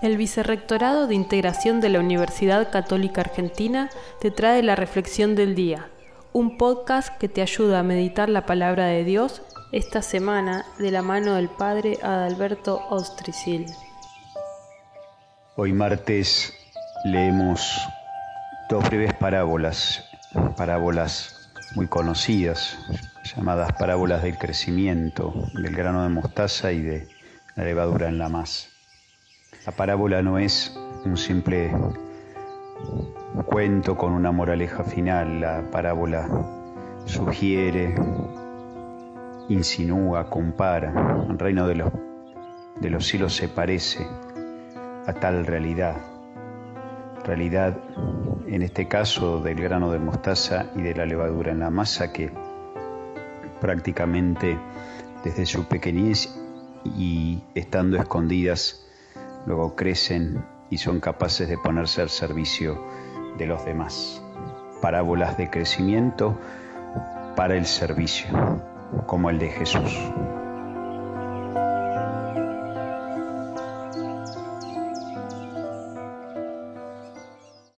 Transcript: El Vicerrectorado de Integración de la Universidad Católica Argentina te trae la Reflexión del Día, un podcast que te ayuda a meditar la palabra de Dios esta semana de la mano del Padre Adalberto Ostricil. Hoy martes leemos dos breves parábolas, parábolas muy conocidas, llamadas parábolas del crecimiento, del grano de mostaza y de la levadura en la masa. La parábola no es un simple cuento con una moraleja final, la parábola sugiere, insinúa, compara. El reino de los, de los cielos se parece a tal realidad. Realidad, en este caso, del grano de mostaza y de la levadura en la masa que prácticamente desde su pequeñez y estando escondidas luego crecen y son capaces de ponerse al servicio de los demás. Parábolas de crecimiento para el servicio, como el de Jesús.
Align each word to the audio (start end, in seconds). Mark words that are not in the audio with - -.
El 0.00 0.16
Vicerrectorado 0.16 1.06
de 1.06 1.14
Integración 1.14 1.80
de 1.80 1.88
la 1.88 2.00
Universidad 2.00 2.70
Católica 2.70 3.20
Argentina 3.20 3.90
te 4.20 4.30
trae 4.30 4.62
la 4.62 4.74
Reflexión 4.74 5.34
del 5.34 5.54
Día, 5.54 5.90
un 6.32 6.56
podcast 6.56 7.16
que 7.18 7.28
te 7.28 7.42
ayuda 7.42 7.80
a 7.80 7.82
meditar 7.84 8.28
la 8.28 8.46
palabra 8.46 8.86
de 8.86 9.04
Dios 9.04 9.42
esta 9.72 10.02
semana 10.02 10.64
de 10.78 10.90
la 10.90 11.02
mano 11.02 11.34
del 11.34 11.48
Padre 11.48 11.98
Adalberto 12.02 12.80
Ostricil. 12.90 13.66
Hoy 15.56 15.72
martes 15.72 16.52
leemos 17.04 17.80
dos 18.68 18.88
breves 18.88 19.14
parábolas, 19.14 20.04
parábolas 20.56 21.50
muy 21.74 21.86
conocidas, 21.86 22.78
llamadas 23.34 23.72
parábolas 23.72 24.22
del 24.22 24.38
crecimiento, 24.38 25.32
del 25.54 25.74
grano 25.74 26.02
de 26.02 26.08
mostaza 26.08 26.72
y 26.72 26.80
de 26.80 27.08
la 27.54 27.64
levadura 27.64 28.08
en 28.08 28.18
la 28.18 28.28
masa. 28.28 28.68
La 29.64 29.70
parábola 29.70 30.22
no 30.22 30.40
es 30.40 30.76
un 31.04 31.16
simple 31.16 31.70
cuento 33.46 33.96
con 33.96 34.12
una 34.12 34.32
moraleja 34.32 34.82
final, 34.82 35.40
la 35.40 35.70
parábola 35.70 36.28
sugiere, 37.04 37.94
insinúa, 39.48 40.28
compara. 40.28 41.26
El 41.30 41.38
reino 41.38 41.68
de 41.68 41.76
los, 41.76 41.92
de 42.80 42.90
los 42.90 43.06
cielos 43.06 43.36
se 43.36 43.46
parece 43.46 44.04
a 45.06 45.12
tal 45.12 45.46
realidad. 45.46 45.96
Realidad, 47.24 47.78
en 48.48 48.62
este 48.62 48.88
caso, 48.88 49.40
del 49.40 49.60
grano 49.60 49.92
de 49.92 50.00
mostaza 50.00 50.66
y 50.74 50.82
de 50.82 50.96
la 50.96 51.06
levadura 51.06 51.52
en 51.52 51.60
la 51.60 51.70
masa 51.70 52.12
que 52.12 52.32
prácticamente 53.60 54.58
desde 55.22 55.46
su 55.46 55.66
pequeñez 55.66 56.36
y 56.84 57.44
estando 57.54 57.96
escondidas 57.96 58.88
luego 59.46 59.74
crecen 59.74 60.44
y 60.70 60.78
son 60.78 61.00
capaces 61.00 61.48
de 61.48 61.58
ponerse 61.58 62.02
al 62.02 62.08
servicio 62.08 62.82
de 63.38 63.46
los 63.46 63.64
demás. 63.64 64.22
Parábolas 64.80 65.36
de 65.36 65.50
crecimiento 65.50 66.38
para 67.36 67.56
el 67.56 67.66
servicio, 67.66 68.28
como 69.06 69.30
el 69.30 69.38
de 69.38 69.48
Jesús. 69.48 70.12